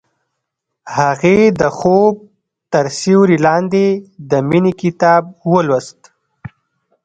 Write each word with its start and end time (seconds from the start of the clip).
هغې 0.97 1.37
د 1.59 1.61
خوب 1.77 2.13
تر 2.73 2.85
سیوري 2.99 3.37
لاندې 3.47 3.85
د 4.29 4.31
مینې 4.49 4.73
کتاب 4.81 5.23
ولوست. 5.51 5.99